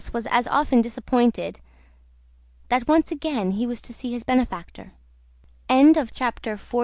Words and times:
was 0.11 0.25
as 0.31 0.47
often 0.47 0.81
disappointed—that 0.81 2.87
once 2.87 3.11
again 3.11 3.51
he 3.51 3.67
was 3.67 3.79
to 3.83 3.93
see 3.93 4.11
his 4.11 4.23
benefactor. 4.23 4.93
THE 5.67 5.75
WONDERFUL 5.75 6.25
HAIR 6.43 6.55
By 6.55 6.61
W. 6.71 6.79